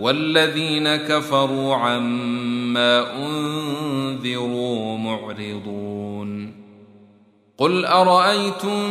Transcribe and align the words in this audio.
والذين 0.00 0.96
كفروا 0.96 1.74
عما 1.74 3.16
أنذروا 3.16 4.98
معرضون. 4.98 6.62
قل 7.58 7.84
أرأيتم 7.84 8.90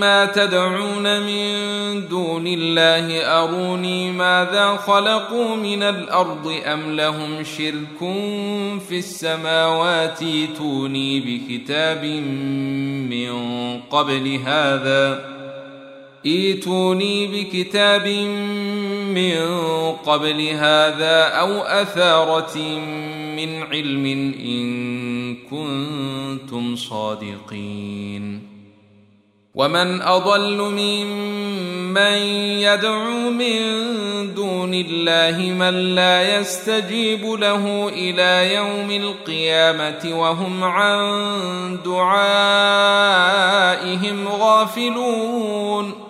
ما 0.00 0.24
تدعون 0.24 1.20
من 1.20 2.08
دون 2.08 2.46
الله؟ 2.46 3.24
أروني 3.24 4.12
ماذا 4.12 4.76
خلقوا 4.76 5.56
من 5.56 5.82
الأرض 5.82 6.54
أم 6.66 6.96
لهم 6.96 7.44
شرك 7.44 7.98
في 8.88 8.98
السماوات؟ 8.98 10.22
ائتوني 10.22 11.20
بكتاب 11.20 12.04
من 13.10 13.32
قبل 13.80 14.40
هذا 14.44 15.39
ايتوني 16.26 17.26
بكتاب 17.26 18.06
من 19.14 19.36
قبل 20.06 20.48
هذا 20.48 21.24
أو 21.24 21.62
أثارة 21.62 22.58
من 23.36 23.62
علم 23.62 24.06
إن 24.44 25.36
كنتم 25.36 26.76
صادقين. 26.76 28.50
ومن 29.54 30.02
أضل 30.02 30.56
ممن 30.56 32.16
يدعو 32.62 33.30
من 33.30 33.60
دون 34.34 34.74
الله 34.74 35.52
من 35.52 35.94
لا 35.94 36.38
يستجيب 36.38 37.24
له 37.24 37.88
إلى 37.88 38.54
يوم 38.54 38.90
القيامة 38.90 40.20
وهم 40.20 40.64
عن 40.64 40.98
دعائهم 41.84 42.28
غافلون. 44.28 46.09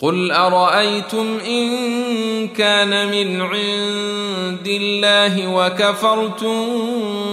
قل 0.00 0.30
ارايتم 0.32 1.38
ان 1.46 1.68
كان 2.48 3.08
من 3.10 3.40
عند 3.40 4.66
الله 4.66 5.54
وكفرتم 5.54 6.66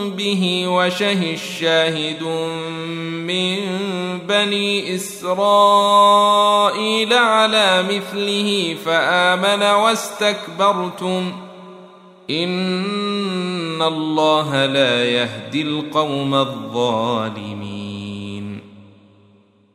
به 0.09 0.67
وشه 0.67 1.33
الشاهد 1.33 2.23
من 3.03 3.57
بني 4.27 4.95
اسرائيل 4.95 5.93
على 7.13 7.83
مثله 7.83 8.75
فامن 8.85 9.61
واستكبرتم 9.63 11.31
ان 12.29 13.81
الله 13.81 14.65
لا 14.65 15.05
يهدي 15.05 15.61
القوم 15.61 16.35
الظالمين 16.35 17.75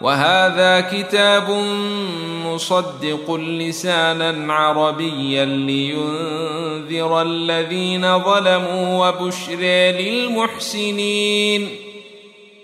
وهذا 0.00 0.80
كتاب 0.80 1.50
مصدق 2.46 3.34
لسانا 3.34 4.54
عربيا 4.54 5.44
لينذر 5.44 7.22
الذين 7.22 8.18
ظلموا 8.18 9.08
وبشر 9.08 9.60
للمحسنين. 10.00 11.68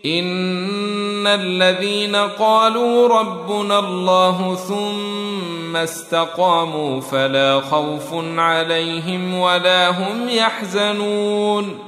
إن 0.06 1.26
الذين 1.26 2.16
قالوا 2.16 3.08
ربنا 3.08 3.78
الله 3.78 4.54
ثم 4.54 5.76
استقاموا 5.76 7.00
فلا 7.00 7.60
خوف 7.60 8.14
عليهم 8.38 9.34
ولا 9.34 9.88
هم 9.90 10.28
يحزنون. 10.28 11.85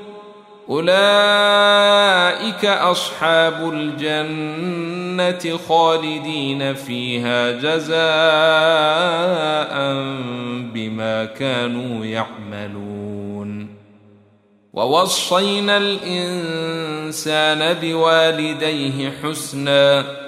أولئك 0.70 2.64
أصحاب 2.64 3.72
الجنة 3.72 5.58
خالدين 5.68 6.74
فيها 6.74 7.50
جزاء 7.50 7.98
بما 10.72 11.24
كانوا 11.24 12.04
يعملون. 12.04 13.68
ووصينا 14.72 15.76
الإنسان 15.76 17.74
بوالديه 17.74 19.12
حسنا 19.22 20.28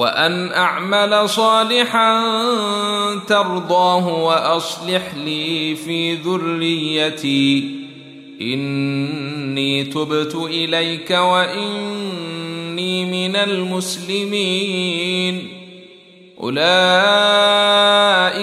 وأن 0.00 0.52
أعمل 0.52 1.28
صالحا 1.28 2.22
ترضاه 3.28 4.08
وأصلح 4.08 5.14
لي 5.14 5.74
في 5.74 6.14
ذريتي. 6.14 7.74
إني 8.40 9.84
تبت 9.84 10.34
إليك 10.34 11.10
وإني 11.10 13.04
من 13.28 13.36
المسلمين. 13.36 14.68
أولئك 16.40 17.89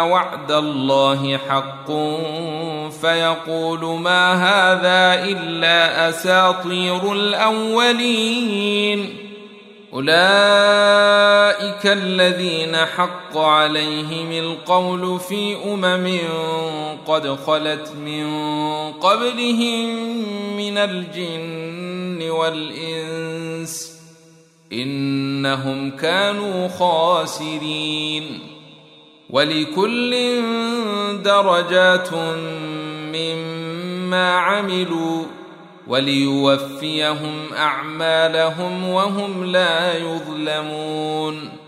وعد 0.00 0.52
الله 0.52 1.36
حق 1.36 1.86
فيقول 3.00 4.00
ما 4.00 4.34
هذا 4.34 5.24
إلا 5.24 6.08
أساطير 6.08 7.12
الأولين. 7.12 9.16
أولئك 9.92 11.86
الذين 11.86 12.76
حق 12.76 13.38
عليهم 13.38 14.32
القول 14.32 15.20
في 15.20 15.56
أمم 15.64 16.18
قد 17.06 17.36
خلت 17.46 17.92
من 18.04 18.26
قبلهم 18.92 19.86
من 20.56 20.78
الجن 20.78 22.30
والإنس 22.30 23.94
إنهم 24.72 25.90
كانوا 25.90 26.68
خاسرين. 26.68 28.53
ولكل 29.30 30.42
درجات 31.22 32.12
مما 33.14 34.34
عملوا 34.34 35.24
وليوفيهم 35.86 37.52
أعمالهم 37.56 38.88
وهم 38.88 39.44
لا 39.44 39.98
يظلمون. 39.98 41.64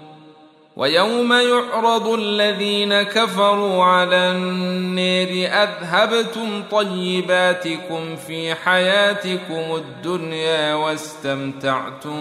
ويوم 0.77 1.33
يعرض 1.33 2.09
الذين 2.09 3.03
كفروا 3.03 3.85
على 3.85 4.31
النير 4.31 5.51
أذهبتم 5.53 6.63
طيباتكم 6.71 8.17
في 8.17 8.55
حياتكم 8.55 9.75
الدنيا 9.75 10.75
واستمتعتم 10.75 12.21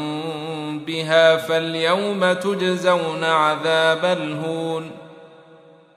بها 0.80 1.38
فاليوم 1.38 2.34
تجزون 2.34 3.24
عذاب 3.24 4.06
الهون. 4.06 5.05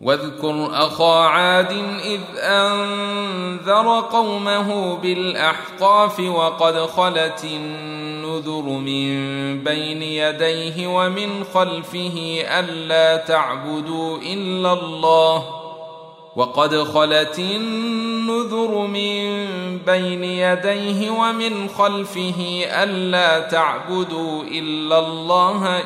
واذكر 0.00 0.68
أخا 0.72 1.24
عاد 1.24 1.72
إذ 2.04 2.20
أنذر 2.38 4.00
قومه 4.00 4.94
بالأحقاف 4.94 6.20
وقد 6.20 6.86
خلت 6.86 7.44
النذر 7.44 8.62
من 8.62 9.18
بين 9.64 10.02
يديه 10.02 10.86
ومن 10.86 11.44
خلفه 11.54 12.44
ألا 12.58 13.16
تعبدوا 13.16 14.18
إلا 14.18 14.72
الله 14.72 15.44
وقد 16.36 16.82
خلت 16.82 17.38
النذر 17.38 18.86
من 18.86 19.38
بين 19.78 20.24
يديه 20.24 21.10
ومن 21.10 21.68
خلفه 21.68 22.64
ألا 22.82 23.40
تعبدوا 23.40 24.42
إلا 24.42 24.98
الله 24.98 25.78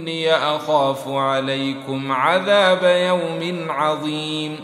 إني 0.00 0.34
أخاف 0.34 1.08
عليكم 1.08 2.12
عذاب 2.12 2.82
يوم 3.08 3.70
عظيم. 3.70 4.60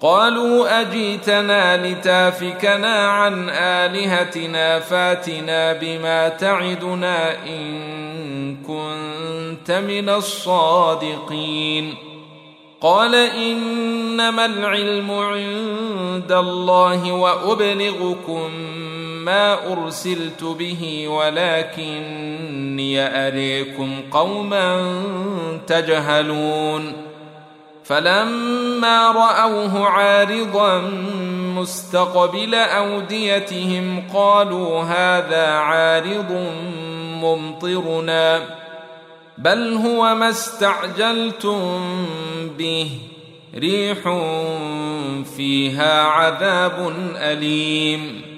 قالوا 0.00 0.80
أجيتنا 0.80 1.86
لتافكنا 1.86 3.08
عن 3.08 3.50
آلهتنا 3.50 4.80
فاتنا 4.80 5.72
بما 5.72 6.28
تعدنا 6.28 7.46
إن 7.46 8.56
كنت 8.56 9.70
من 9.70 10.08
الصادقين. 10.08 11.94
قال 12.80 13.14
إنما 13.14 14.44
العلم 14.44 15.10
عند 15.10 16.32
الله 16.32 17.12
وأبلغكم 17.12 18.50
ما 19.24 19.72
أرسلت 19.72 20.44
به 20.44 21.08
ولكني 21.08 23.00
أريكم 23.26 24.02
قوما 24.10 25.02
تجهلون. 25.66 26.92
فلما 27.84 29.12
رأوه 29.12 29.88
عارضا 29.88 30.80
مستقبل 31.56 32.54
أوديتهم 32.54 34.02
قالوا 34.14 34.82
هذا 34.82 35.46
عارض 35.46 36.52
ممطرنا 37.22 38.40
بل 39.38 39.72
هو 39.72 40.14
ما 40.14 40.30
استعجلتم 40.30 41.80
به. 42.58 42.90
ريح 43.58 43.98
فيها 45.36 46.02
عذاب 46.02 46.92
أليم. 47.16 48.29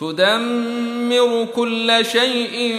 تدمر 0.00 1.46
كل 1.56 1.98
شيء 2.02 2.76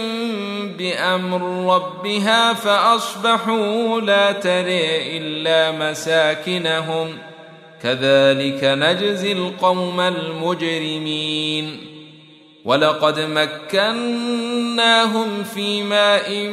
بأمر 0.78 1.74
ربها 1.74 2.52
فأصبحوا 2.52 4.00
لا 4.00 4.32
تري 4.32 5.18
إلا 5.18 5.90
مساكنهم. 5.90 7.18
كذلك 7.82 8.64
نجزي 8.64 9.32
القوم 9.32 10.00
المجرمين. 10.00 11.80
ولقد 12.64 13.20
مكناهم 13.20 15.28
في 15.54 15.82
ماء 15.82 16.52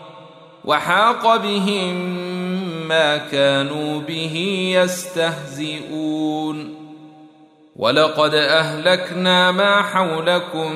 وحاق 0.65 1.35
بهم 1.35 1.95
ما 2.87 3.17
كانوا 3.17 4.01
به 4.01 4.35
يستهزئون. 4.75 6.75
ولقد 7.75 8.33
أهلكنا 8.33 9.51
ما 9.51 9.81
حولكم 9.81 10.71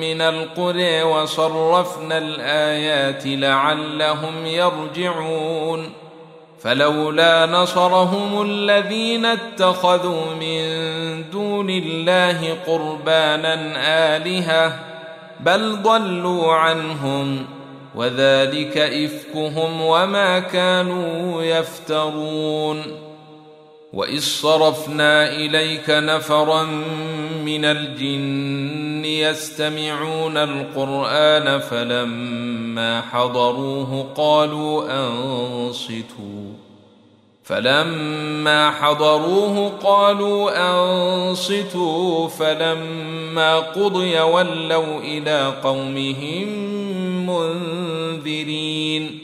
من 0.00 0.20
القرى 0.20 1.02
وصرفنا 1.02 2.18
الآيات 2.18 3.22
لعلهم 3.26 4.46
يرجعون. 4.46 5.92
فلولا 6.62 7.46
نصرهم 7.46 8.42
الذين 8.42 9.26
اتخذوا 9.26 10.34
من 10.34 10.60
دون 11.30 11.70
الله 11.70 12.56
قربانا 12.66 13.72
آلهة 14.16 14.78
بل 15.40 15.82
ضلوا 15.82 16.54
عنهم. 16.54 17.59
وذلك 17.94 18.78
إفكهم 18.78 19.82
وما 19.82 20.38
كانوا 20.38 21.42
يفترون. 21.42 22.82
وإذ 23.92 24.20
صرفنا 24.20 25.32
إليك 25.32 25.90
نفرا 25.90 26.62
من 27.44 27.64
الجن 27.64 29.04
يستمعون 29.04 30.36
القرآن 30.36 31.58
فلما 31.58 33.00
حضروه 33.00 34.06
قالوا 34.16 34.84
أنصتوا. 35.06 36.52
فلما 37.44 38.70
حضروه 38.70 39.72
قالوا 39.82 40.50
أنصتوا. 40.70 42.28
فلما 42.28 43.58
قضي 43.58 44.20
ولوا 44.20 44.98
إلى 45.00 45.52
قومهم 45.62 46.70
منذرين 48.20 49.18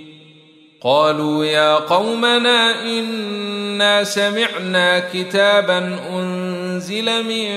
قالوا 0.82 1.44
يا 1.44 1.74
قومنا 1.74 2.82
إنا 2.82 4.04
سمعنا 4.04 5.08
كتابا 5.12 5.98
أنزل 6.12 7.24
من 7.24 7.50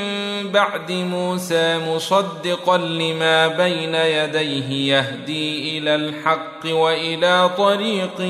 بعد 0.51 0.91
موسى 0.91 1.79
مصدقا 1.87 2.77
لما 2.77 3.47
بين 3.47 3.95
يديه 3.95 4.95
يهدي 4.95 5.77
إلى 5.77 5.95
الحق 5.95 6.65
وإلى 6.65 7.49
طريق 7.57 8.21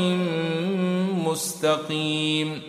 مستقيم. 1.25 2.68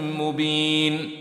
مبين 0.31 1.11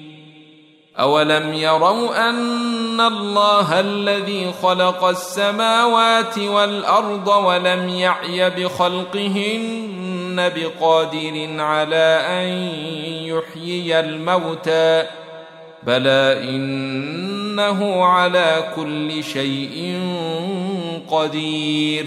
أولم 0.98 1.54
يروا 1.54 2.30
أن 2.30 3.00
الله 3.00 3.80
الذي 3.80 4.52
خلق 4.62 5.04
السماوات 5.04 6.38
والأرض 6.38 7.28
ولم 7.28 7.88
يعي 7.88 8.50
بخلقهن 8.50 10.52
بقادر 10.56 11.62
على 11.62 12.22
أن 12.28 12.48
يحيي 13.24 14.00
الموتى 14.00 15.04
بلى 15.82 16.40
إنه 16.42 18.04
على 18.04 18.72
كل 18.76 19.24
شيء 19.24 20.00
قدير 21.10 22.06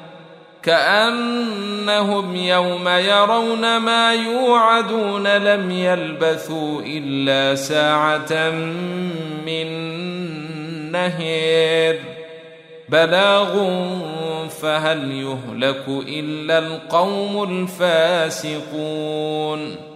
كأنهم 0.63 2.35
يوم 2.35 2.87
يرون 2.87 3.77
ما 3.77 4.13
يوعدون 4.13 5.37
لم 5.37 5.71
يلبثوا 5.71 6.81
إلا 6.85 7.55
ساعة 7.55 8.49
من 9.45 9.67
نهير. 10.91 11.99
بلاغ 12.89 13.69
فهل 14.61 15.11
يهلك 15.11 15.83
إلا 15.87 16.59
القوم 16.59 17.43
الفاسقون؟ 18.49 19.90